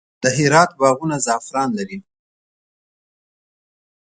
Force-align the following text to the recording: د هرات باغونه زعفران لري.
د 0.23 0.23
هرات 0.37 0.71
باغونه 0.79 1.15
زعفران 1.25 1.69
لري. 1.79 1.97